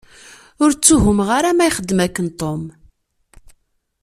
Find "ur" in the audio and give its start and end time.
0.63-0.71